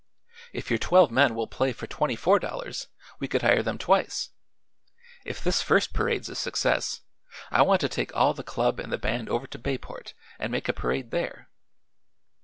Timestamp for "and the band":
8.79-9.29